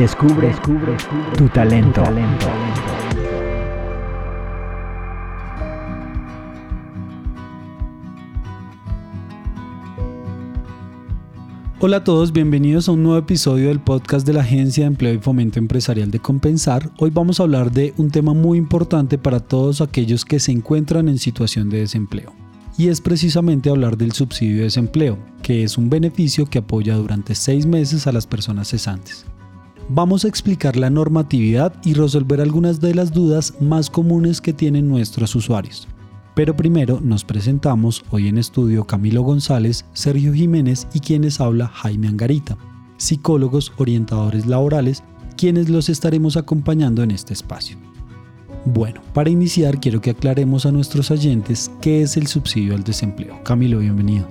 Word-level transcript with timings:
Descubre, 0.00 0.48
descubre, 0.48 0.96
tu 1.36 1.46
talento. 1.50 2.02
Hola 11.80 11.98
a 11.98 12.04
todos, 12.04 12.32
bienvenidos 12.32 12.88
a 12.88 12.92
un 12.92 13.02
nuevo 13.02 13.18
episodio 13.18 13.68
del 13.68 13.80
podcast 13.80 14.26
de 14.26 14.32
la 14.32 14.40
Agencia 14.40 14.84
de 14.84 14.88
Empleo 14.88 15.12
y 15.12 15.18
Fomento 15.18 15.58
Empresarial 15.58 16.10
de 16.10 16.18
Compensar. 16.18 16.90
Hoy 16.98 17.10
vamos 17.10 17.38
a 17.38 17.42
hablar 17.42 17.70
de 17.70 17.92
un 17.98 18.10
tema 18.10 18.32
muy 18.32 18.56
importante 18.56 19.18
para 19.18 19.40
todos 19.40 19.82
aquellos 19.82 20.24
que 20.24 20.40
se 20.40 20.50
encuentran 20.50 21.10
en 21.10 21.18
situación 21.18 21.68
de 21.68 21.80
desempleo. 21.80 22.32
Y 22.78 22.88
es 22.88 23.02
precisamente 23.02 23.68
hablar 23.68 23.98
del 23.98 24.12
subsidio 24.12 24.56
de 24.56 24.62
desempleo, 24.62 25.18
que 25.42 25.62
es 25.62 25.76
un 25.76 25.90
beneficio 25.90 26.46
que 26.46 26.60
apoya 26.60 26.96
durante 26.96 27.34
seis 27.34 27.66
meses 27.66 28.06
a 28.06 28.12
las 28.12 28.26
personas 28.26 28.68
cesantes. 28.68 29.26
Vamos 29.92 30.24
a 30.24 30.28
explicar 30.28 30.76
la 30.76 30.88
normatividad 30.88 31.74
y 31.84 31.94
resolver 31.94 32.40
algunas 32.40 32.80
de 32.80 32.94
las 32.94 33.12
dudas 33.12 33.54
más 33.60 33.90
comunes 33.90 34.40
que 34.40 34.52
tienen 34.52 34.88
nuestros 34.88 35.34
usuarios. 35.34 35.88
Pero 36.36 36.54
primero 36.54 37.00
nos 37.02 37.24
presentamos 37.24 38.04
hoy 38.12 38.28
en 38.28 38.38
estudio 38.38 38.84
Camilo 38.84 39.22
González, 39.22 39.84
Sergio 39.92 40.32
Jiménez 40.32 40.86
y 40.94 41.00
quienes 41.00 41.40
habla 41.40 41.66
Jaime 41.66 42.06
Angarita, 42.06 42.56
psicólogos 42.98 43.72
orientadores 43.78 44.46
laborales, 44.46 45.02
quienes 45.36 45.68
los 45.68 45.88
estaremos 45.88 46.36
acompañando 46.36 47.02
en 47.02 47.10
este 47.10 47.32
espacio. 47.32 47.76
Bueno, 48.66 49.00
para 49.12 49.30
iniciar 49.30 49.80
quiero 49.80 50.00
que 50.00 50.10
aclaremos 50.10 50.66
a 50.66 50.70
nuestros 50.70 51.10
oyentes 51.10 51.68
qué 51.80 52.02
es 52.02 52.16
el 52.16 52.28
subsidio 52.28 52.76
al 52.76 52.84
desempleo. 52.84 53.42
Camilo, 53.42 53.80
bienvenido. 53.80 54.28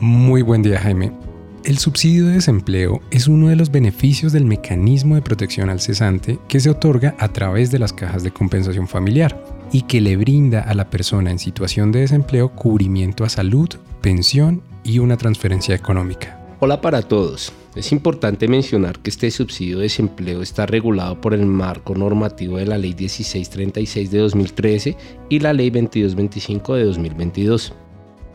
Muy 0.00 0.42
buen 0.42 0.62
día 0.62 0.80
Jaime. 0.80 1.29
El 1.62 1.76
subsidio 1.76 2.26
de 2.26 2.34
desempleo 2.34 3.02
es 3.10 3.28
uno 3.28 3.48
de 3.48 3.56
los 3.56 3.70
beneficios 3.70 4.32
del 4.32 4.46
mecanismo 4.46 5.14
de 5.14 5.20
protección 5.20 5.68
al 5.68 5.78
cesante 5.78 6.38
que 6.48 6.58
se 6.58 6.70
otorga 6.70 7.14
a 7.18 7.28
través 7.28 7.70
de 7.70 7.78
las 7.78 7.92
cajas 7.92 8.22
de 8.22 8.30
compensación 8.30 8.88
familiar 8.88 9.44
y 9.70 9.82
que 9.82 10.00
le 10.00 10.16
brinda 10.16 10.62
a 10.62 10.72
la 10.72 10.88
persona 10.88 11.30
en 11.30 11.38
situación 11.38 11.92
de 11.92 12.00
desempleo 12.00 12.48
cubrimiento 12.56 13.24
a 13.24 13.28
salud, 13.28 13.68
pensión 14.00 14.62
y 14.84 15.00
una 15.00 15.18
transferencia 15.18 15.74
económica. 15.74 16.40
Hola 16.60 16.80
para 16.80 17.02
todos. 17.02 17.52
Es 17.74 17.92
importante 17.92 18.48
mencionar 18.48 18.98
que 18.98 19.10
este 19.10 19.30
subsidio 19.30 19.76
de 19.76 19.84
desempleo 19.84 20.40
está 20.40 20.64
regulado 20.64 21.20
por 21.20 21.34
el 21.34 21.44
marco 21.44 21.94
normativo 21.94 22.56
de 22.56 22.66
la 22.66 22.78
Ley 22.78 22.94
1636 22.98 24.10
de 24.10 24.18
2013 24.18 24.96
y 25.28 25.40
la 25.40 25.52
Ley 25.52 25.68
2225 25.68 26.74
de 26.74 26.84
2022. 26.84 27.74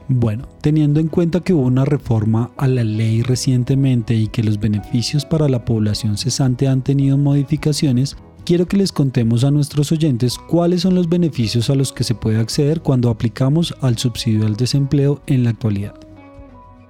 Bueno, 0.08 0.48
teniendo 0.61 1.00
en 1.00 1.08
cuenta 1.08 1.39
que 1.39 1.53
hubo 1.53 1.64
una 1.64 1.84
reforma 1.84 2.52
a 2.58 2.67
la 2.67 2.84
ley 2.84 3.23
recientemente 3.23 4.14
y 4.14 4.28
que 4.28 4.44
los 4.44 4.59
beneficios 4.59 5.25
para 5.25 5.50
la 5.50 5.66
población 5.66 6.17
cesante 6.17 6.67
han 6.67 6.84
tenido 6.84 7.17
modificaciones, 7.17 8.16
quiero 8.45 8.67
que 8.67 8.78
les 8.78 8.92
contemos 8.92 9.44
a 9.44 9.50
nuestros 9.50 9.92
oyentes 9.92 10.38
cuáles 10.38 10.81
son 10.81 10.94
los 10.94 11.09
beneficios 11.09 11.72
a 11.72 11.75
los 11.75 11.92
que 11.92 12.03
se 12.03 12.14
puede 12.14 12.38
acceder 12.38 12.81
cuando 12.81 13.09
aplicamos 13.09 13.73
al 13.81 13.97
subsidio 13.97 14.45
al 14.45 14.56
desempleo 14.56 15.23
en 15.25 15.44
la 15.44 15.50
actualidad. 15.50 15.95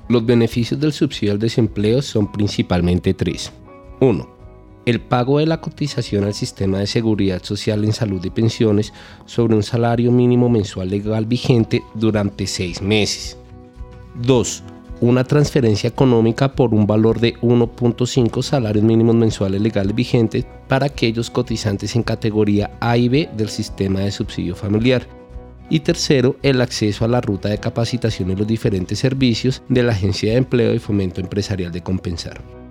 Los 0.10 0.26
beneficios 0.26 0.80
del 0.80 0.92
subsidio 0.92 1.32
al 1.32 1.40
desempleo 1.40 2.02
son 2.02 2.32
principalmente 2.32 3.14
tres. 3.14 3.52
1 4.02 4.35
el 4.86 5.02
pago 5.02 5.40
de 5.40 5.48
la 5.48 5.62
cotización 5.62 6.24
al 6.24 6.34
sistema 6.34 6.80
de 6.80 6.88
seguridad 6.88 7.44
social 7.44 7.84
en 7.84 7.94
salud 7.94 8.24
y 8.24 8.30
pensiones 8.30 8.94
sobre 9.26 9.56
un 9.56 9.64
salario 9.64 10.12
mínimo 10.12 10.48
mensual 10.48 10.90
legal 10.90 11.26
vigente 11.26 11.84
durante 11.96 12.46
seis 12.46 12.82
meses. 12.82 13.38
2. 14.22 14.64
Una 15.02 15.24
transferencia 15.26 15.90
económica 15.90 16.56
por 16.56 16.74
un 16.74 16.88
valor 16.88 17.20
de 17.20 17.36
1.5 17.42 18.42
salarios 18.42 18.86
mínimos 18.86 19.16
mensuales 19.16 19.62
legales 19.62 19.94
vigentes 19.94 20.46
para 20.70 20.86
aquellos 20.86 21.30
cotizantes 21.30 21.96
en 21.96 22.04
categoría 22.04 22.72
A 22.80 22.96
y 22.96 23.10
B 23.10 23.30
del 23.36 23.50
sistema 23.50 24.02
de 24.02 24.12
subsidio 24.12 24.56
familiar. 24.56 25.06
Y 25.70 25.80
tercero, 25.80 26.38
el 26.44 26.62
acceso 26.62 27.04
a 27.04 27.08
la 27.08 27.22
ruta 27.22 27.50
de 27.50 27.58
capacitación 27.58 28.32
en 28.32 28.38
los 28.38 28.48
diferentes 28.48 29.00
servicios 29.00 29.64
de 29.68 29.84
la 29.84 29.94
Agencia 29.94 30.32
de 30.32 30.38
Empleo 30.38 30.74
y 30.74 30.80
Fomento 30.80 31.20
Empresarial 31.20 31.72
de 31.72 31.82
Compensar. 31.82 32.65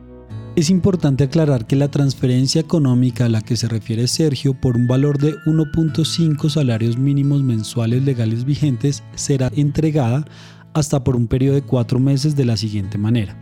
Es 0.57 0.71
importante 0.71 1.25
aclarar 1.25 1.67
que 1.67 1.75
la 1.75 1.89
transferencia 1.89 2.61
económica 2.61 3.25
a 3.25 3.29
la 3.29 3.41
que 3.41 3.57
se 3.57 3.67
refiere 3.67 4.07
Sergio 4.07 4.55
por 4.55 4.77
un 4.77 4.87
valor 4.87 5.19
de 5.19 5.35
1.5 5.47 6.49
salarios 6.49 6.97
mínimos 6.97 7.43
mensuales 7.43 8.05
legales 8.05 8.45
vigentes 8.45 9.03
será 9.17 9.51
entregada 9.57 10.25
hasta 10.73 11.03
por 11.03 11.17
un 11.17 11.27
periodo 11.27 11.57
de 11.57 11.63
cuatro 11.63 11.99
meses 11.99 12.37
de 12.37 12.45
la 12.45 12.57
siguiente 12.57 12.99
manera. 12.99 13.37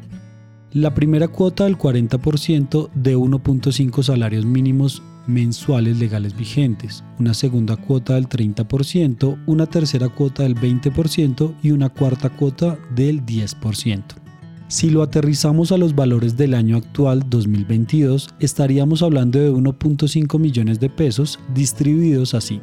La 0.72 0.94
primera 0.94 1.28
cuota 1.28 1.64
del 1.64 1.76
40% 1.76 2.90
de 2.94 3.14
1.5 3.14 4.02
salarios 4.02 4.46
mínimos 4.46 5.02
mensuales 5.26 5.98
legales 5.98 6.34
vigentes, 6.34 7.04
una 7.18 7.34
segunda 7.34 7.76
cuota 7.76 8.14
del 8.14 8.26
30%, 8.26 9.38
una 9.44 9.66
tercera 9.66 10.08
cuota 10.08 10.44
del 10.44 10.54
20% 10.54 11.56
y 11.62 11.72
una 11.72 11.90
cuarta 11.90 12.30
cuota 12.30 12.78
del 12.94 13.26
10%. 13.26 14.31
Si 14.72 14.88
lo 14.88 15.02
aterrizamos 15.02 15.70
a 15.70 15.76
los 15.76 15.94
valores 15.94 16.38
del 16.38 16.54
año 16.54 16.78
actual 16.78 17.28
2022, 17.28 18.30
estaríamos 18.40 19.02
hablando 19.02 19.38
de 19.38 19.52
1.5 19.52 20.38
millones 20.38 20.80
de 20.80 20.88
pesos 20.88 21.38
distribuidos 21.52 22.32
así. 22.32 22.58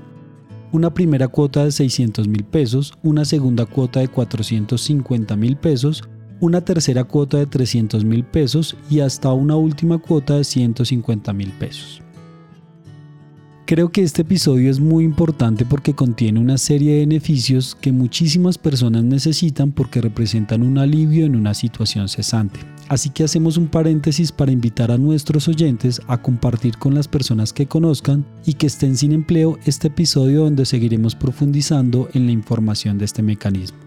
Una 0.72 0.92
primera 0.92 1.28
cuota 1.28 1.64
de 1.64 1.72
600 1.72 2.28
mil 2.28 2.44
pesos, 2.46 2.96
una 3.04 3.26
segunda 3.26 3.68
cuota 3.68 4.00
de 4.00 4.08
450 4.08 5.36
mil 5.36 5.56
pesos, 5.56 6.02
una 6.40 6.66
tercera 6.66 7.04
cuota 7.04 7.38
de 7.38 7.46
300 7.46 8.04
mil 8.04 8.24
pesos 8.24 8.76
y 8.90 9.02
hasta 9.02 9.32
una 9.32 9.56
última 9.56 10.00
cuota 10.00 10.38
de 10.38 10.46
150 10.46 11.32
mil 11.34 11.52
pesos. 11.60 12.02
Creo 13.70 13.92
que 13.92 14.02
este 14.02 14.24
episodio 14.24 14.72
es 14.72 14.80
muy 14.80 15.04
importante 15.04 15.64
porque 15.64 15.94
contiene 15.94 16.40
una 16.40 16.58
serie 16.58 16.94
de 16.94 17.00
beneficios 17.02 17.78
que 17.80 17.92
muchísimas 17.92 18.58
personas 18.58 19.04
necesitan 19.04 19.74
porque 19.74 20.02
representan 20.02 20.64
un 20.64 20.80
alivio 20.80 21.28
en 21.28 21.36
una 21.36 21.54
situación 21.54 22.10
cesante. 22.10 22.62
Así 22.88 23.12
que 23.12 23.24
hacemos 23.24 23.58
un 23.58 23.68
paréntesis 23.68 24.32
para 24.32 24.52
invitar 24.52 24.90
a 24.90 24.98
nuestros 24.98 25.48
oyentes 25.48 26.02
a 26.08 26.20
compartir 26.20 26.80
con 26.80 26.96
las 26.96 27.08
personas 27.08 27.54
que 27.54 27.68
conozcan 27.68 28.26
y 28.44 28.56
que 28.56 28.66
estén 28.66 28.98
sin 28.98 29.12
empleo 29.12 29.60
este 29.66 29.90
episodio 29.90 30.46
donde 30.46 30.66
seguiremos 30.66 31.14
profundizando 31.14 32.10
en 32.14 32.26
la 32.26 32.32
información 32.32 32.98
de 32.98 33.06
este 33.06 33.22
mecanismo. 33.22 33.78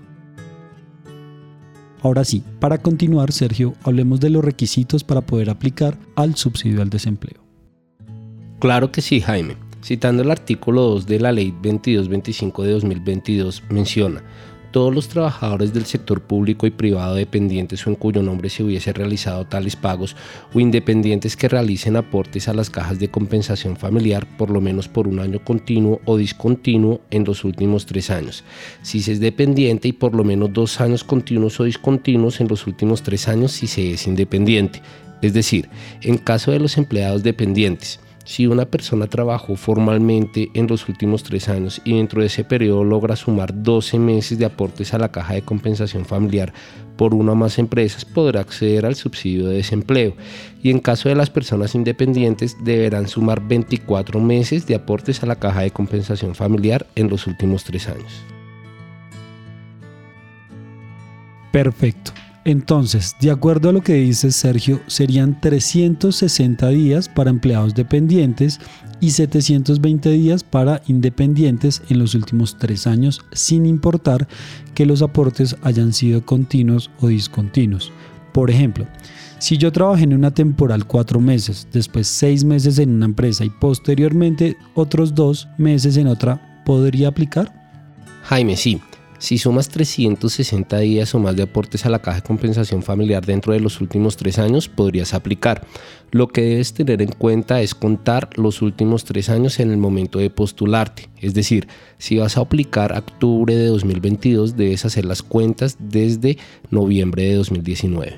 Ahora 2.02 2.24
sí, 2.24 2.44
para 2.60 2.78
continuar, 2.78 3.32
Sergio, 3.32 3.74
hablemos 3.82 4.20
de 4.20 4.30
los 4.30 4.44
requisitos 4.44 5.02
para 5.02 5.22
poder 5.22 5.50
aplicar 5.50 5.98
al 6.14 6.36
subsidio 6.36 6.82
al 6.82 6.88
desempleo. 6.88 7.42
Claro 8.60 8.92
que 8.92 9.02
sí, 9.02 9.20
Jaime. 9.20 9.56
Citando 9.82 10.22
el 10.22 10.30
artículo 10.30 10.82
2 10.82 11.06
de 11.06 11.18
la 11.18 11.32
Ley 11.32 11.50
2225 11.50 12.62
de 12.62 12.72
2022, 12.72 13.64
menciona, 13.68 14.22
todos 14.70 14.94
los 14.94 15.08
trabajadores 15.08 15.74
del 15.74 15.86
sector 15.86 16.22
público 16.22 16.68
y 16.68 16.70
privado 16.70 17.16
dependientes 17.16 17.84
o 17.84 17.90
en 17.90 17.96
cuyo 17.96 18.22
nombre 18.22 18.48
se 18.48 18.62
hubiese 18.62 18.92
realizado 18.92 19.44
tales 19.44 19.74
pagos 19.74 20.14
o 20.54 20.60
independientes 20.60 21.36
que 21.36 21.48
realicen 21.48 21.96
aportes 21.96 22.46
a 22.46 22.54
las 22.54 22.70
cajas 22.70 23.00
de 23.00 23.10
compensación 23.10 23.76
familiar 23.76 24.24
por 24.38 24.50
lo 24.50 24.60
menos 24.60 24.86
por 24.86 25.08
un 25.08 25.18
año 25.18 25.44
continuo 25.44 26.00
o 26.04 26.16
discontinuo 26.16 27.00
en 27.10 27.24
los 27.24 27.44
últimos 27.44 27.84
tres 27.84 28.08
años. 28.10 28.44
Si 28.82 29.02
se 29.02 29.12
es 29.12 29.20
dependiente 29.20 29.88
y 29.88 29.92
por 29.92 30.14
lo 30.14 30.22
menos 30.22 30.52
dos 30.52 30.80
años 30.80 31.02
continuos 31.02 31.58
o 31.58 31.64
discontinuos 31.64 32.40
en 32.40 32.46
los 32.46 32.68
últimos 32.68 33.02
tres 33.02 33.26
años 33.26 33.50
si 33.50 33.66
se 33.66 33.94
es 33.94 34.06
independiente. 34.06 34.80
Es 35.22 35.32
decir, 35.34 35.68
en 36.02 36.18
caso 36.18 36.52
de 36.52 36.60
los 36.60 36.78
empleados 36.78 37.22
dependientes, 37.22 38.00
si 38.24 38.46
una 38.46 38.66
persona 38.66 39.06
trabajó 39.06 39.56
formalmente 39.56 40.50
en 40.54 40.66
los 40.66 40.88
últimos 40.88 41.22
tres 41.22 41.48
años 41.48 41.80
y 41.84 41.96
dentro 41.96 42.20
de 42.20 42.28
ese 42.28 42.44
periodo 42.44 42.84
logra 42.84 43.16
sumar 43.16 43.62
12 43.62 43.98
meses 43.98 44.38
de 44.38 44.44
aportes 44.44 44.94
a 44.94 44.98
la 44.98 45.10
caja 45.10 45.34
de 45.34 45.42
compensación 45.42 46.04
familiar 46.04 46.52
por 46.96 47.14
una 47.14 47.32
o 47.32 47.34
más 47.34 47.58
empresas, 47.58 48.04
podrá 48.04 48.40
acceder 48.40 48.86
al 48.86 48.94
subsidio 48.94 49.48
de 49.48 49.56
desempleo. 49.56 50.14
Y 50.62 50.70
en 50.70 50.78
caso 50.78 51.08
de 51.08 51.14
las 51.14 51.30
personas 51.30 51.74
independientes, 51.74 52.56
deberán 52.62 53.08
sumar 53.08 53.40
24 53.40 54.20
meses 54.20 54.66
de 54.66 54.74
aportes 54.74 55.22
a 55.22 55.26
la 55.26 55.36
caja 55.36 55.62
de 55.62 55.70
compensación 55.70 56.34
familiar 56.34 56.86
en 56.94 57.08
los 57.08 57.26
últimos 57.26 57.64
tres 57.64 57.88
años. 57.88 58.22
Perfecto. 61.50 62.12
Entonces, 62.44 63.14
de 63.20 63.30
acuerdo 63.30 63.68
a 63.68 63.72
lo 63.72 63.82
que 63.82 63.94
dice 63.94 64.32
Sergio, 64.32 64.80
serían 64.88 65.40
360 65.40 66.68
días 66.70 67.08
para 67.08 67.30
empleados 67.30 67.74
dependientes 67.74 68.58
y 69.00 69.10
720 69.10 70.10
días 70.10 70.42
para 70.42 70.82
independientes 70.88 71.82
en 71.88 72.00
los 72.00 72.14
últimos 72.16 72.58
tres 72.58 72.86
años, 72.88 73.20
sin 73.32 73.64
importar 73.64 74.26
que 74.74 74.86
los 74.86 75.02
aportes 75.02 75.56
hayan 75.62 75.92
sido 75.92 76.26
continuos 76.26 76.90
o 77.00 77.08
discontinuos. 77.08 77.92
Por 78.32 78.50
ejemplo, 78.50 78.86
si 79.38 79.56
yo 79.56 79.70
trabajé 79.70 80.04
en 80.04 80.14
una 80.14 80.32
temporal 80.32 80.86
cuatro 80.86 81.20
meses, 81.20 81.68
después 81.72 82.08
seis 82.08 82.44
meses 82.44 82.78
en 82.78 82.90
una 82.90 83.06
empresa 83.06 83.44
y 83.44 83.50
posteriormente 83.50 84.56
otros 84.74 85.14
dos 85.14 85.48
meses 85.58 85.96
en 85.96 86.08
otra, 86.08 86.62
¿podría 86.64 87.08
aplicar? 87.08 87.52
Jaime, 88.22 88.56
sí. 88.56 88.80
Si 89.22 89.38
sumas 89.38 89.68
360 89.68 90.78
días 90.78 91.14
o 91.14 91.20
más 91.20 91.36
de 91.36 91.44
aportes 91.44 91.86
a 91.86 91.90
la 91.90 92.00
caja 92.00 92.16
de 92.16 92.26
compensación 92.26 92.82
familiar 92.82 93.24
dentro 93.24 93.52
de 93.52 93.60
los 93.60 93.80
últimos 93.80 94.16
tres 94.16 94.40
años, 94.40 94.68
podrías 94.68 95.14
aplicar. 95.14 95.64
Lo 96.10 96.26
que 96.26 96.42
debes 96.42 96.74
tener 96.74 97.00
en 97.02 97.12
cuenta 97.12 97.60
es 97.60 97.76
contar 97.76 98.30
los 98.34 98.62
últimos 98.62 99.04
tres 99.04 99.28
años 99.28 99.60
en 99.60 99.70
el 99.70 99.76
momento 99.76 100.18
de 100.18 100.28
postularte. 100.28 101.08
Es 101.20 101.34
decir, 101.34 101.68
si 101.98 102.16
vas 102.16 102.36
a 102.36 102.40
aplicar 102.40 102.98
octubre 102.98 103.54
de 103.54 103.66
2022, 103.66 104.56
debes 104.56 104.84
hacer 104.86 105.04
las 105.04 105.22
cuentas 105.22 105.76
desde 105.78 106.36
noviembre 106.70 107.22
de 107.22 107.34
2019. 107.36 108.16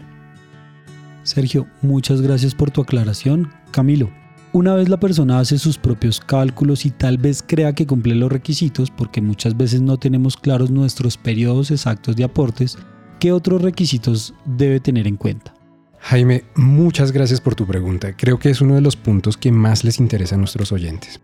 Sergio, 1.22 1.66
muchas 1.82 2.22
gracias 2.22 2.54
por 2.54 2.70
tu 2.70 2.80
aclaración. 2.80 3.52
Camilo, 3.72 4.10
una 4.54 4.74
vez 4.74 4.88
la 4.88 5.00
persona 5.00 5.40
hace 5.40 5.58
sus 5.58 5.78
propios 5.78 6.20
cálculos 6.20 6.86
y 6.86 6.90
tal 6.90 7.18
vez 7.18 7.42
crea 7.44 7.74
que 7.74 7.88
cumple 7.88 8.14
los 8.14 8.30
requisitos, 8.30 8.88
porque 8.88 9.20
muchas 9.20 9.56
veces 9.56 9.82
no 9.82 9.98
tenemos 9.98 10.36
claros 10.36 10.70
nuestros 10.70 11.16
periodos 11.18 11.72
exactos 11.72 12.14
de 12.14 12.22
aportes, 12.22 12.78
¿qué 13.18 13.32
otros 13.32 13.62
requisitos 13.62 14.32
debe 14.44 14.78
tener 14.78 15.08
en 15.08 15.16
cuenta? 15.16 15.52
Jaime, 15.98 16.44
muchas 16.54 17.10
gracias 17.10 17.40
por 17.40 17.56
tu 17.56 17.66
pregunta. 17.66 18.16
Creo 18.16 18.38
que 18.38 18.50
es 18.50 18.60
uno 18.60 18.76
de 18.76 18.80
los 18.80 18.94
puntos 18.94 19.36
que 19.36 19.50
más 19.50 19.82
les 19.82 19.98
interesa 19.98 20.36
a 20.36 20.38
nuestros 20.38 20.70
oyentes. 20.70 21.20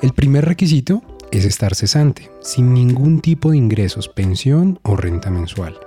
El 0.00 0.12
primer 0.12 0.44
requisito 0.44 1.02
es 1.30 1.44
estar 1.44 1.76
cesante, 1.76 2.32
sin 2.40 2.74
ningún 2.74 3.20
tipo 3.20 3.52
de 3.52 3.58
ingresos, 3.58 4.08
pensión 4.08 4.80
o 4.82 4.96
renta 4.96 5.30
mensual. 5.30 5.78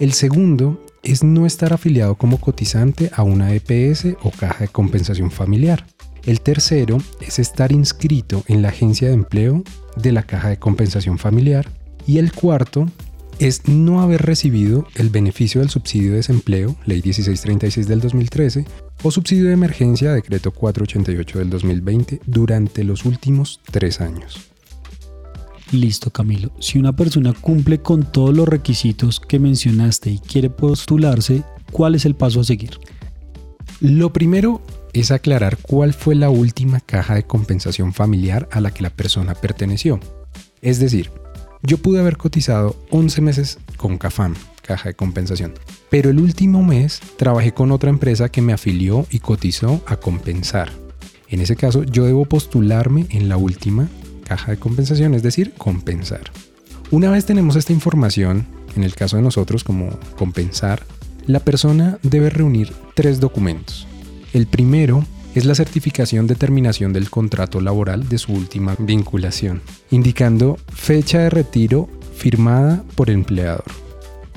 El 0.00 0.12
segundo 0.12 0.84
es 1.04 1.22
no 1.22 1.46
estar 1.46 1.72
afiliado 1.72 2.16
como 2.16 2.40
cotizante 2.40 3.12
a 3.14 3.22
una 3.22 3.54
EPS 3.54 4.16
o 4.24 4.32
caja 4.32 4.64
de 4.64 4.68
compensación 4.68 5.30
familiar. 5.30 5.86
El 6.26 6.40
tercero 6.40 6.98
es 7.20 7.38
estar 7.38 7.70
inscrito 7.70 8.42
en 8.48 8.60
la 8.60 8.70
agencia 8.70 9.06
de 9.06 9.14
empleo 9.14 9.62
de 9.94 10.10
la 10.10 10.24
caja 10.24 10.48
de 10.48 10.58
compensación 10.58 11.18
familiar. 11.18 11.70
Y 12.04 12.18
el 12.18 12.32
cuarto 12.32 12.86
es 13.38 13.68
no 13.68 14.00
haber 14.00 14.22
recibido 14.22 14.88
el 14.96 15.08
beneficio 15.08 15.60
del 15.60 15.70
subsidio 15.70 16.10
de 16.10 16.16
desempleo, 16.16 16.74
Ley 16.84 17.00
1636 17.00 17.86
del 17.86 18.00
2013, 18.00 18.64
o 19.04 19.10
subsidio 19.12 19.46
de 19.46 19.52
emergencia, 19.52 20.12
Decreto 20.12 20.50
488 20.50 21.38
del 21.38 21.50
2020, 21.50 22.20
durante 22.26 22.82
los 22.82 23.04
últimos 23.04 23.60
tres 23.70 24.00
años. 24.00 24.50
Listo, 25.70 26.10
Camilo. 26.10 26.50
Si 26.58 26.78
una 26.78 26.94
persona 26.94 27.34
cumple 27.34 27.82
con 27.82 28.10
todos 28.10 28.34
los 28.34 28.48
requisitos 28.48 29.20
que 29.20 29.38
mencionaste 29.38 30.10
y 30.10 30.18
quiere 30.18 30.50
postularse, 30.50 31.44
¿cuál 31.70 31.94
es 31.94 32.04
el 32.04 32.16
paso 32.16 32.40
a 32.40 32.44
seguir? 32.44 32.80
Lo 33.80 34.12
primero 34.12 34.62
es 35.00 35.10
aclarar 35.10 35.58
cuál 35.58 35.92
fue 35.92 36.14
la 36.14 36.30
última 36.30 36.80
caja 36.80 37.14
de 37.14 37.24
compensación 37.24 37.92
familiar 37.92 38.48
a 38.52 38.60
la 38.60 38.70
que 38.70 38.82
la 38.82 38.90
persona 38.90 39.34
perteneció. 39.34 40.00
Es 40.62 40.78
decir, 40.78 41.10
yo 41.62 41.78
pude 41.78 42.00
haber 42.00 42.16
cotizado 42.16 42.76
11 42.90 43.20
meses 43.20 43.58
con 43.76 43.98
CAFAM, 43.98 44.34
caja 44.62 44.88
de 44.88 44.94
compensación, 44.94 45.54
pero 45.90 46.10
el 46.10 46.18
último 46.18 46.62
mes 46.62 47.00
trabajé 47.16 47.52
con 47.52 47.72
otra 47.72 47.90
empresa 47.90 48.30
que 48.30 48.42
me 48.42 48.52
afilió 48.52 49.06
y 49.10 49.18
cotizó 49.18 49.82
a 49.86 49.96
compensar. 49.96 50.72
En 51.28 51.40
ese 51.40 51.56
caso, 51.56 51.82
yo 51.82 52.04
debo 52.04 52.24
postularme 52.24 53.06
en 53.10 53.28
la 53.28 53.36
última 53.36 53.88
caja 54.24 54.52
de 54.52 54.58
compensación, 54.58 55.14
es 55.14 55.22
decir, 55.22 55.54
compensar. 55.58 56.30
Una 56.90 57.10
vez 57.10 57.26
tenemos 57.26 57.56
esta 57.56 57.72
información, 57.72 58.46
en 58.76 58.84
el 58.84 58.94
caso 58.94 59.16
de 59.16 59.22
nosotros 59.22 59.64
como 59.64 59.90
compensar, 60.16 60.84
la 61.26 61.40
persona 61.40 61.98
debe 62.02 62.30
reunir 62.30 62.72
tres 62.94 63.18
documentos. 63.18 63.86
El 64.36 64.46
primero 64.46 65.02
es 65.34 65.46
la 65.46 65.54
certificación 65.54 66.26
de 66.26 66.34
terminación 66.34 66.92
del 66.92 67.08
contrato 67.08 67.58
laboral 67.62 68.06
de 68.06 68.18
su 68.18 68.34
última 68.34 68.76
vinculación, 68.78 69.62
indicando 69.90 70.58
fecha 70.74 71.20
de 71.20 71.30
retiro 71.30 71.88
firmada 72.14 72.84
por 72.96 73.08
empleador. 73.08 73.64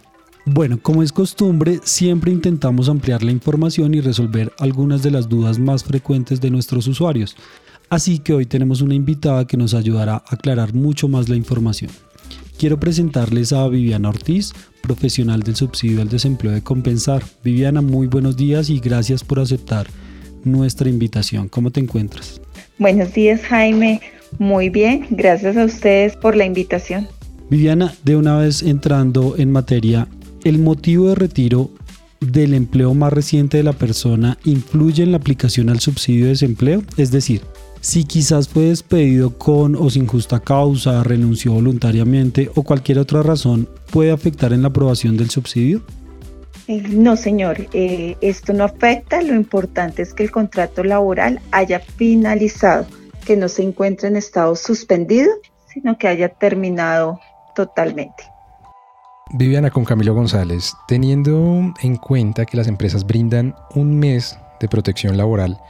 Bueno, 0.47 0.79
como 0.83 1.03
es 1.03 1.13
costumbre, 1.13 1.81
siempre 1.85 2.33
intentamos 2.33 2.89
ampliar 2.89 3.23
la 3.23 3.31
información 3.31 3.95
y 3.95 4.01
resolver 4.01 4.53
algunas 4.59 5.03
de 5.03 5.11
las 5.11 5.29
dudas 5.29 5.59
más 5.59 5.85
frecuentes 5.85 6.41
de 6.41 6.51
nuestros 6.51 6.87
usuarios. 6.87 7.37
Así 7.91 8.21
que 8.21 8.33
hoy 8.33 8.47
tenemos 8.47 8.81
una 8.81 8.95
invitada 8.95 9.47
que 9.47 9.57
nos 9.57 9.75
ayudará 9.75 10.15
a 10.15 10.25
aclarar 10.31 10.75
mucho 10.75 11.09
más 11.09 11.29
la 11.29 11.37
información. 11.37 11.91
Quiero 12.59 12.79
presentarles 12.79 13.53
a 13.53 13.67
Viviana 13.69 14.11
Ortiz, 14.11 14.53
profesional 14.83 15.43
del 15.43 15.57
subsidio 15.57 16.03
al 16.03 16.09
desempleo 16.09 16.53
de 16.53 16.63
Compensar. 16.63 17.23
Viviana, 17.43 17.81
muy 17.81 18.07
buenos 18.07 18.37
días 18.37 18.71
y 18.71 18.81
gracias 18.81 19.25
por 19.25 19.41
aceptar 19.41 19.87
nuestra 20.45 20.89
invitación. 20.89 21.49
¿Cómo 21.49 21.71
te 21.71 21.81
encuentras? 21.81 22.41
Buenos 22.79 23.13
días, 23.13 23.43
Jaime. 23.43 24.01
Muy 24.39 24.69
bien, 24.69 25.07
gracias 25.11 25.57
a 25.57 25.65
ustedes 25.65 26.17
por 26.17 26.37
la 26.37 26.45
invitación. 26.45 27.09
Viviana, 27.51 27.93
de 28.05 28.17
una 28.17 28.37
vez 28.37 28.63
entrando 28.63 29.35
en 29.37 29.51
materia, 29.51 30.07
el 30.45 30.59
motivo 30.59 31.09
de 31.09 31.15
retiro 31.15 31.71
del 32.21 32.55
empleo 32.55 32.95
más 32.95 33.13
reciente 33.13 33.57
de 33.57 33.63
la 33.63 33.73
persona 33.73 34.39
influye 34.45 35.03
en 35.03 35.13
la 35.13 35.19
aplicación 35.19 35.71
al 35.71 35.81
subsidio 35.81 36.25
de 36.25 36.31
desempleo? 36.31 36.83
Es 36.97 37.11
decir, 37.11 37.43
si 37.81 38.05
quizás 38.05 38.49
fue 38.49 38.65
despedido 38.65 39.39
con 39.39 39.75
o 39.75 39.89
sin 39.89 40.07
justa 40.07 40.39
causa, 40.39 41.03
renunció 41.03 41.53
voluntariamente 41.53 42.51
o 42.55 42.63
cualquier 42.63 42.99
otra 42.99 43.23
razón, 43.23 43.69
¿puede 43.91 44.11
afectar 44.11 44.53
en 44.53 44.63
la 44.63 44.69
aprobación 44.69 45.17
del 45.17 45.31
subsidio? 45.31 45.83
Eh, 46.69 46.83
no, 46.91 47.17
señor, 47.17 47.67
eh, 47.73 48.17
esto 48.21 48.53
no 48.53 48.65
afecta. 48.65 49.23
Lo 49.23 49.35
importante 49.35 50.03
es 50.03 50.13
que 50.13 50.25
el 50.25 50.31
contrato 50.31 50.85
laboral 50.85 51.41
haya 51.53 51.81
finalizado, 51.81 52.87
que 53.25 53.37
no 53.37 53.49
se 53.49 53.63
encuentre 53.63 54.09
en 54.09 54.17
estado 54.17 54.55
suspendido, 54.57 55.31
sino 55.73 55.97
que 55.97 56.07
haya 56.07 56.29
terminado 56.29 57.19
totalmente. 57.57 58.25
Viviana 59.33 59.71
con 59.71 59.85
Camilo 59.85 60.13
González, 60.13 60.75
teniendo 60.89 61.73
en 61.83 61.97
cuenta 61.97 62.45
que 62.45 62.57
las 62.57 62.67
empresas 62.67 63.07
brindan 63.07 63.55
un 63.77 63.97
mes 63.97 64.37
de 64.59 64.69
protección 64.69 65.17
laboral 65.17 65.61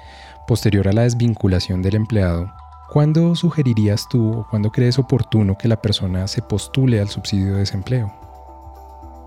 posterior 0.46 0.88
a 0.88 0.92
la 0.92 1.02
desvinculación 1.02 1.82
del 1.82 1.94
empleado, 1.94 2.50
¿cuándo 2.90 3.34
sugerirías 3.34 4.08
tú 4.08 4.32
o 4.32 4.46
cuándo 4.48 4.72
crees 4.72 4.98
oportuno 4.98 5.58
que 5.58 5.68
la 5.68 5.80
persona 5.80 6.26
se 6.26 6.40
postule 6.40 7.00
al 7.00 7.08
subsidio 7.08 7.52
de 7.52 7.58
desempleo? 7.60 8.10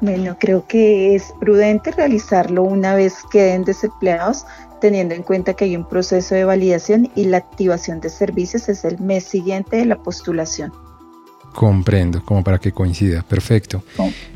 Bueno, 0.02 0.36
creo 0.40 0.66
que 0.66 1.13
es 1.13 1.32
prudente 1.40 1.92
realizarlo 1.92 2.63
una 2.63 2.96
vez 2.96 3.13
queden 3.32 3.63
desempleados, 3.63 4.46
teniendo 4.82 5.13
en 5.13 5.22
cuenta 5.22 5.54
que 5.54 5.66
hay 5.66 5.78
un 5.78 5.88
proceso 5.88 6.34
de 6.34 6.44
validación 6.44 7.10
y 7.16 7.25
la 7.25 7.38
activación 7.38 8.02
de 8.02 8.10
servicios 8.10 8.68
es 8.68 8.84
el 8.84 9.00
mes 9.00 9.24
siguiente 9.25 9.78
de 9.78 9.86
la 9.86 9.96
postulación. 9.96 10.74
Comprendo, 11.53 12.24
como 12.25 12.43
para 12.43 12.60
que 12.60 12.72
coincida. 12.72 13.22
Perfecto. 13.22 13.83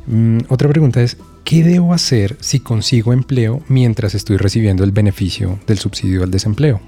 Mm, 0.05 0.39
otra 0.49 0.69
pregunta 0.69 1.01
es, 1.01 1.17
¿qué 1.43 1.63
debo 1.63 1.93
hacer 1.93 2.37
si 2.39 2.59
consigo 2.59 3.13
empleo 3.13 3.61
mientras 3.67 4.15
estoy 4.15 4.37
recibiendo 4.37 4.83
el 4.83 4.91
beneficio 4.91 5.59
del 5.67 5.79
subsidio 5.79 6.23
al 6.23 6.31
desempleo? 6.31 6.79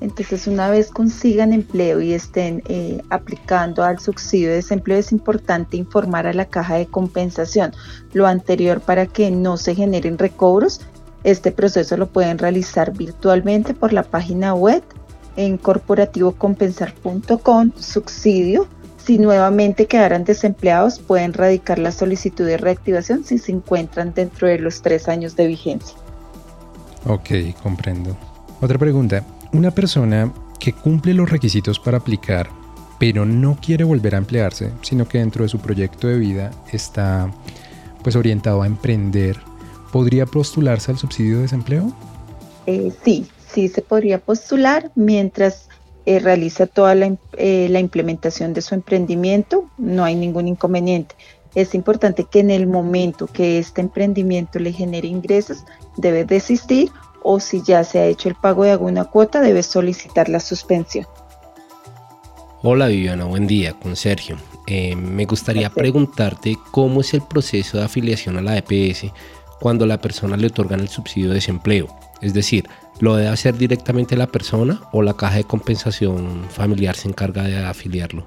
Entonces, 0.00 0.46
una 0.46 0.70
vez 0.70 0.90
consigan 0.90 1.52
empleo 1.52 2.00
y 2.00 2.14
estén 2.14 2.62
eh, 2.68 3.02
aplicando 3.10 3.84
al 3.84 3.98
subsidio 3.98 4.48
de 4.48 4.54
desempleo, 4.54 4.98
es 4.98 5.12
importante 5.12 5.76
informar 5.76 6.26
a 6.26 6.32
la 6.32 6.46
caja 6.46 6.76
de 6.76 6.86
compensación 6.86 7.72
lo 8.14 8.26
anterior 8.26 8.80
para 8.80 9.06
que 9.06 9.30
no 9.30 9.58
se 9.58 9.74
generen 9.74 10.16
recobros 10.16 10.80
Este 11.22 11.52
proceso 11.52 11.98
lo 11.98 12.08
pueden 12.08 12.38
realizar 12.38 12.96
virtualmente 12.96 13.74
por 13.74 13.92
la 13.92 14.02
página 14.02 14.54
web 14.54 14.82
en 15.36 15.58
corporativocompensar.com, 15.58 17.72
subsidio. 17.78 18.66
Si 19.04 19.18
nuevamente 19.18 19.86
quedaran 19.86 20.24
desempleados, 20.24 20.98
pueden 20.98 21.32
radicar 21.32 21.78
la 21.78 21.92
solicitud 21.92 22.46
de 22.46 22.58
reactivación 22.58 23.24
si 23.24 23.38
se 23.38 23.52
encuentran 23.52 24.12
dentro 24.14 24.46
de 24.46 24.58
los 24.58 24.82
tres 24.82 25.08
años 25.08 25.36
de 25.36 25.46
vigencia. 25.46 25.96
Ok, 27.06 27.30
comprendo. 27.62 28.16
Otra 28.60 28.78
pregunta. 28.78 29.24
Una 29.52 29.70
persona 29.70 30.32
que 30.58 30.72
cumple 30.72 31.14
los 31.14 31.30
requisitos 31.30 31.80
para 31.80 31.98
aplicar, 31.98 32.50
pero 32.98 33.24
no 33.24 33.58
quiere 33.60 33.84
volver 33.84 34.14
a 34.14 34.18
emplearse, 34.18 34.70
sino 34.82 35.08
que 35.08 35.18
dentro 35.18 35.42
de 35.42 35.48
su 35.48 35.58
proyecto 35.58 36.06
de 36.06 36.18
vida 36.18 36.50
está 36.70 37.32
pues 38.02 38.16
orientado 38.16 38.62
a 38.62 38.66
emprender, 38.66 39.38
¿podría 39.90 40.26
postularse 40.26 40.90
al 40.90 40.98
subsidio 40.98 41.36
de 41.36 41.42
desempleo? 41.42 41.92
Eh, 42.66 42.92
sí, 43.02 43.26
sí 43.52 43.68
se 43.68 43.82
podría 43.82 44.18
postular 44.18 44.90
mientras 44.94 45.68
eh, 46.10 46.18
realiza 46.18 46.66
toda 46.66 46.96
la, 46.96 47.14
eh, 47.36 47.68
la, 47.70 47.78
implementación 47.78 48.52
de 48.52 48.62
su 48.62 48.74
emprendimiento, 48.74 49.70
no 49.78 50.02
hay 50.02 50.16
ningún 50.16 50.48
inconveniente. 50.48 51.14
Es 51.54 51.72
importante 51.72 52.26
que 52.28 52.40
en 52.40 52.50
el 52.50 52.66
momento 52.66 53.28
que 53.28 53.60
este 53.60 53.80
emprendimiento 53.80 54.58
le 54.58 54.72
genere 54.72 55.06
ingresos, 55.06 55.64
debe 55.96 56.24
desistir 56.24 56.90
o 57.22 57.38
si 57.38 57.62
ya 57.62 57.84
se 57.84 58.00
ha 58.00 58.06
hecho 58.06 58.28
el 58.28 58.34
pago 58.34 58.64
de 58.64 58.72
alguna 58.72 59.04
cuota, 59.04 59.40
debe 59.40 59.62
solicitar 59.62 60.28
la 60.28 60.40
suspensión. 60.40 61.06
Hola 62.64 62.88
Viviana, 62.88 63.26
buen 63.26 63.46
día, 63.46 63.74
con 63.74 63.94
Sergio. 63.94 64.36
Eh, 64.66 64.96
me 64.96 65.26
gustaría 65.26 65.70
preguntarte 65.70 66.58
cómo 66.72 67.02
es 67.02 67.14
el 67.14 67.22
proceso 67.22 67.78
de 67.78 67.84
afiliación 67.84 68.36
a 68.36 68.42
la 68.42 68.56
EPS 68.58 69.12
cuando 69.60 69.86
la 69.86 70.00
persona 70.00 70.36
le 70.36 70.48
otorgan 70.48 70.80
el 70.80 70.88
subsidio 70.88 71.28
de 71.28 71.36
desempleo. 71.36 71.86
Es 72.22 72.34
decir, 72.34 72.68
¿lo 73.00 73.16
debe 73.16 73.28
hacer 73.28 73.56
directamente 73.56 74.16
la 74.16 74.26
persona 74.26 74.82
o 74.92 75.02
la 75.02 75.14
caja 75.14 75.36
de 75.36 75.44
compensación 75.44 76.46
familiar 76.50 76.96
se 76.96 77.08
encarga 77.08 77.44
de 77.44 77.56
afiliarlo? 77.58 78.26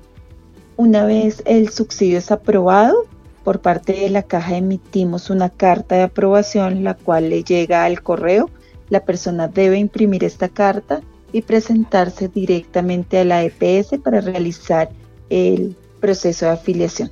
Una 0.76 1.06
vez 1.06 1.44
el 1.46 1.70
subsidio 1.70 2.18
es 2.18 2.32
aprobado, 2.32 3.06
por 3.44 3.60
parte 3.60 3.94
de 3.94 4.10
la 4.10 4.24
caja 4.24 4.58
emitimos 4.58 5.30
una 5.30 5.50
carta 5.50 5.96
de 5.96 6.04
aprobación, 6.04 6.84
la 6.84 6.94
cual 6.94 7.30
le 7.30 7.44
llega 7.44 7.84
al 7.84 8.02
correo. 8.02 8.50
La 8.90 9.04
persona 9.04 9.48
debe 9.48 9.78
imprimir 9.78 10.24
esta 10.24 10.48
carta 10.48 11.02
y 11.34 11.42
presentarse 11.42 12.30
directamente 12.30 13.20
a 13.20 13.26
la 13.26 13.44
EPS 13.44 14.00
para 14.02 14.22
realizar 14.22 14.90
el 15.30 15.76
proceso 16.00 16.46
de 16.46 16.52
afiliación. 16.52 17.12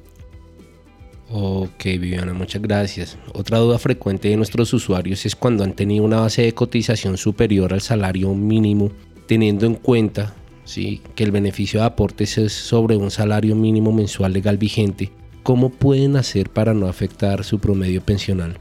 Ok, 1.33 1.85
Viviana, 1.85 2.33
muchas 2.33 2.61
gracias. 2.61 3.17
Otra 3.33 3.59
duda 3.59 3.79
frecuente 3.79 4.27
de 4.27 4.35
nuestros 4.35 4.73
usuarios 4.73 5.25
es 5.25 5.33
cuando 5.33 5.63
han 5.63 5.73
tenido 5.73 6.03
una 6.03 6.19
base 6.19 6.41
de 6.41 6.53
cotización 6.53 7.17
superior 7.17 7.73
al 7.73 7.79
salario 7.79 8.33
mínimo, 8.33 8.91
teniendo 9.27 9.65
en 9.65 9.75
cuenta 9.75 10.33
¿sí? 10.65 11.01
que 11.15 11.23
el 11.23 11.31
beneficio 11.31 11.79
de 11.79 11.85
aportes 11.85 12.37
es 12.37 12.51
sobre 12.51 12.97
un 12.97 13.11
salario 13.11 13.55
mínimo 13.55 13.93
mensual 13.93 14.33
legal 14.33 14.57
vigente. 14.57 15.09
¿Cómo 15.43 15.69
pueden 15.69 16.17
hacer 16.17 16.49
para 16.49 16.73
no 16.73 16.87
afectar 16.87 17.45
su 17.45 17.59
promedio 17.59 18.01
pensional? 18.01 18.59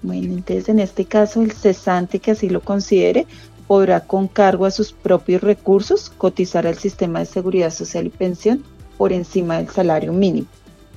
Bueno, 0.00 0.32
entonces 0.32 0.70
en 0.70 0.78
este 0.78 1.04
caso 1.04 1.42
el 1.42 1.52
cesante 1.52 2.20
que 2.20 2.30
así 2.30 2.48
lo 2.48 2.62
considere 2.62 3.26
podrá 3.66 4.00
con 4.00 4.28
cargo 4.28 4.64
a 4.64 4.70
sus 4.70 4.92
propios 4.92 5.42
recursos 5.42 6.08
cotizar 6.08 6.66
al 6.66 6.76
sistema 6.76 7.18
de 7.18 7.26
seguridad 7.26 7.70
social 7.70 8.06
y 8.06 8.10
pensión 8.10 8.64
por 8.96 9.12
encima 9.12 9.58
del 9.58 9.68
salario 9.68 10.14
mínimo. 10.14 10.46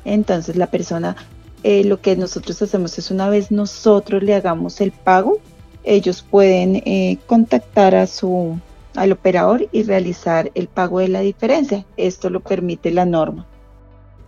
Entonces 0.06 0.56
la 0.56 0.68
persona, 0.68 1.16
eh, 1.64 1.84
lo 1.84 2.00
que 2.00 2.16
nosotros 2.16 2.62
hacemos 2.62 2.98
es 2.98 3.12
una 3.12 3.28
vez 3.28 3.52
nosotros 3.52 4.24
le 4.24 4.36
hagamos 4.36 4.80
el 4.80 4.92
pago, 4.92 5.40
ellos 5.84 6.26
pueden 6.30 6.78
eh, 6.78 7.18
contactar 7.28 7.96
a 7.96 8.08
su, 8.08 8.58
al 8.96 9.12
operador 9.12 9.68
y 9.72 9.84
realizar 9.84 10.52
el 10.56 10.68
pago 10.68 11.00
de 11.00 11.10
la 11.10 11.20
diferencia. 11.20 11.86
Esto 11.98 12.30
lo 12.30 12.40
permite 12.40 12.92
la 12.92 13.06
norma. 13.06 13.46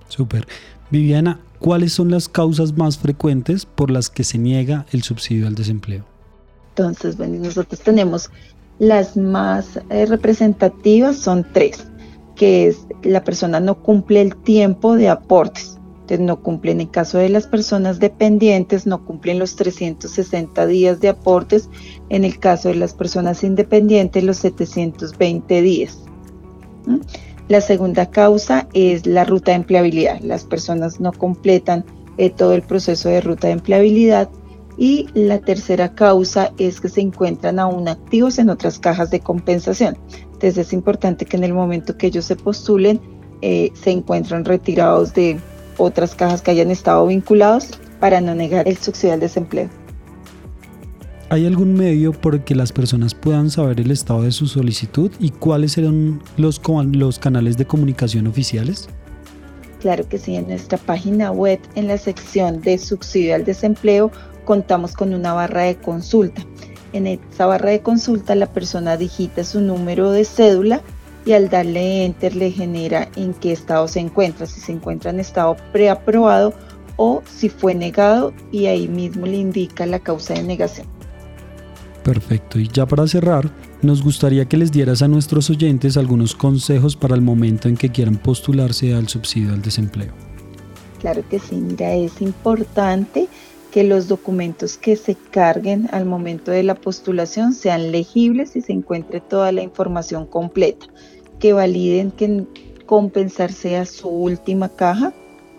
Súper. 0.07 0.47
Viviana, 0.89 1.39
¿cuáles 1.59 1.93
son 1.93 2.11
las 2.11 2.29
causas 2.29 2.77
más 2.77 2.97
frecuentes 2.97 3.65
por 3.65 3.91
las 3.91 4.09
que 4.09 4.23
se 4.23 4.37
niega 4.37 4.85
el 4.91 5.03
subsidio 5.03 5.47
al 5.47 5.55
desempleo? 5.55 6.05
Entonces, 6.69 7.17
bueno, 7.17 7.43
nosotros 7.43 7.81
tenemos 7.81 8.29
las 8.79 9.17
más 9.17 9.79
eh, 9.89 10.05
representativas, 10.05 11.17
son 11.17 11.45
tres, 11.51 11.87
que 12.37 12.67
es 12.67 12.87
la 13.03 13.23
persona 13.23 13.59
no 13.59 13.75
cumple 13.75 14.21
el 14.21 14.35
tiempo 14.35 14.95
de 14.95 15.09
aportes. 15.09 15.77
Entonces, 16.01 16.25
no 16.25 16.41
cumple 16.41 16.71
en 16.71 16.85
caso 16.87 17.17
de 17.17 17.27
las 17.27 17.47
personas 17.47 17.99
dependientes, 17.99 18.87
no 18.87 19.03
cumplen 19.03 19.39
los 19.39 19.57
360 19.57 20.65
días 20.65 21.01
de 21.01 21.09
aportes. 21.09 21.69
En 22.07 22.23
el 22.23 22.39
caso 22.39 22.69
de 22.69 22.75
las 22.75 22.93
personas 22.93 23.43
independientes, 23.43 24.23
los 24.23 24.37
720 24.37 25.61
días. 25.61 25.99
La 27.49 27.59
segunda 27.59 28.09
causa 28.09 28.69
es 28.73 29.05
la 29.05 29.25
ruta 29.25 29.51
de 29.51 29.57
empleabilidad. 29.57 30.21
Las 30.21 30.45
personas 30.45 31.01
no 31.01 31.11
completan 31.11 31.83
eh, 32.17 32.29
todo 32.29 32.53
el 32.53 32.61
proceso 32.61 33.09
de 33.09 33.19
ruta 33.19 33.47
de 33.47 33.53
empleabilidad 33.53 34.29
y 34.77 35.07
la 35.13 35.39
tercera 35.39 35.93
causa 35.95 36.53
es 36.57 36.79
que 36.79 36.89
se 36.89 37.01
encuentran 37.01 37.59
aún 37.59 37.87
activos 37.87 38.37
en 38.37 38.49
otras 38.49 38.79
cajas 38.79 39.09
de 39.11 39.19
compensación. 39.19 39.97
Entonces 40.37 40.67
es 40.67 40.73
importante 40.73 41.25
que 41.25 41.35
en 41.35 41.43
el 41.43 41.53
momento 41.53 41.97
que 41.97 42.07
ellos 42.07 42.25
se 42.25 42.35
postulen 42.35 43.01
eh, 43.41 43.71
se 43.73 43.89
encuentran 43.89 44.45
retirados 44.45 45.15
de 45.15 45.39
otras 45.77 46.13
cajas 46.13 46.43
que 46.43 46.51
hayan 46.51 46.69
estado 46.69 47.07
vinculados 47.07 47.69
para 47.99 48.21
no 48.21 48.35
negar 48.35 48.67
el 48.67 48.77
subsidio 48.77 49.15
al 49.15 49.19
desempleo. 49.19 49.67
¿Hay 51.29 51.47
algún 51.47 51.73
medio 51.73 52.13
por 52.13 52.35
el 52.35 52.43
que 52.43 52.53
las 52.53 52.71
personas 52.71 53.15
puedan 53.15 53.49
saber 53.49 53.79
el 53.79 53.89
estado 53.89 54.21
de 54.21 54.31
su 54.31 54.45
solicitud 54.47 55.11
y 55.19 55.31
cuáles 55.31 55.73
serán 55.73 56.21
los, 56.37 56.61
los 56.91 57.19
canales 57.19 57.57
de 57.57 57.65
comunicación 57.65 58.27
oficiales? 58.27 58.87
Claro 59.79 60.07
que 60.07 60.19
sí, 60.19 60.35
en 60.35 60.47
nuestra 60.47 60.77
página 60.77 61.31
web, 61.31 61.59
en 61.73 61.87
la 61.87 61.97
sección 61.97 62.61
de 62.61 62.77
subsidio 62.77 63.33
al 63.33 63.43
desempleo, 63.43 64.11
contamos 64.45 64.93
con 64.93 65.13
una 65.13 65.33
barra 65.33 65.63
de 65.63 65.75
consulta. 65.75 66.43
En 66.93 67.07
esa 67.07 67.45
barra 67.45 67.71
de 67.71 67.81
consulta 67.81 68.35
la 68.35 68.47
persona 68.47 68.97
digita 68.97 69.43
su 69.43 69.61
número 69.61 70.11
de 70.11 70.25
cédula 70.25 70.81
y 71.25 71.33
al 71.33 71.49
darle 71.49 72.05
enter 72.05 72.35
le 72.35 72.51
genera 72.51 73.09
en 73.15 73.33
qué 73.33 73.51
estado 73.51 73.87
se 73.87 73.99
encuentra, 73.99 74.45
si 74.45 74.61
se 74.61 74.71
encuentra 74.71 75.11
en 75.11 75.19
estado 75.19 75.57
preaprobado 75.73 76.53
o 76.95 77.21
si 77.29 77.49
fue 77.49 77.75
negado 77.75 78.33
y 78.51 78.67
ahí 78.67 78.87
mismo 78.87 79.25
le 79.25 79.37
indica 79.37 79.85
la 79.85 79.99
causa 79.99 80.33
de 80.33 80.43
negación. 80.43 80.87
Perfecto, 82.03 82.57
y 82.57 82.69
ya 82.69 82.85
para 82.85 83.05
cerrar, 83.05 83.51
nos 83.81 84.01
gustaría 84.01 84.45
que 84.45 84.55
les 84.55 84.71
dieras 84.71 85.01
a 85.01 85.09
nuestros 85.09 85.49
oyentes 85.49 85.97
algunos 85.97 86.33
consejos 86.33 86.95
para 86.95 87.15
el 87.15 87.21
momento 87.21 87.67
en 87.67 87.75
que 87.75 87.91
quieran 87.91 88.15
postularse 88.15 88.93
al 88.93 89.09
subsidio 89.09 89.53
al 89.53 89.61
desempleo. 89.61 90.13
Claro 91.01 91.21
que 91.29 91.37
sí, 91.37 91.55
mira, 91.55 91.93
es 91.93 92.21
importante 92.21 93.27
que 93.77 93.83
los 93.83 94.07
documentos 94.07 94.75
que 94.75 94.95
se 94.95 95.13
carguen 95.13 95.87
al 95.91 96.03
momento 96.03 96.49
de 96.49 96.63
la 96.63 96.73
postulación 96.73 97.53
sean 97.53 97.91
legibles 97.91 98.55
y 98.55 98.61
se 98.61 98.73
encuentre 98.73 99.21
toda 99.21 99.51
la 99.51 99.61
información 99.61 100.25
completa, 100.25 100.87
que 101.37 101.53
validen 101.53 102.09
que 102.09 102.47
compensar 102.87 103.51
sea 103.51 103.85
su 103.85 104.09
última 104.09 104.67
caja, 104.69 105.13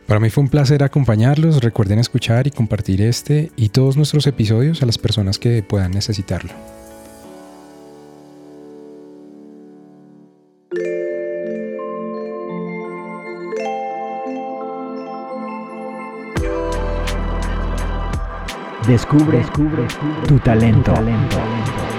Para 0.07 0.21
mí 0.21 0.31
fue 0.31 0.45
un 0.45 0.49
placer 0.49 0.83
acompañarlos, 0.83 1.63
recuerden 1.63 1.99
escuchar 1.99 2.47
y 2.47 2.51
compartir 2.51 3.03
este 3.03 3.53
y 3.57 3.69
todos 3.69 3.99
nuestros 3.99 4.27
episodios 4.27 4.83
a 4.83 4.87
las 4.87 4.97
personas 4.97 5.39
que 5.39 5.63
puedan 5.63 5.91
necesitarlo. 5.91 6.53
Descubre, 18.87 19.39
descubre 19.39 19.87
tu 20.27 20.39
talento. 20.41 20.93
talento. 20.93 21.92